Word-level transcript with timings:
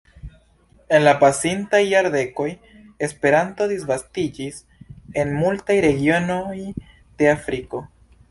En 0.97 1.01
la 1.07 1.11
pasintaj 1.23 1.81
jardekoj 1.87 2.47
Esperanto 3.07 3.67
disvastiĝis 3.73 4.57
en 5.25 5.33
multaj 5.43 5.79
regionoj 5.87 6.59
de 7.21 7.29
Afriko. 7.37 7.83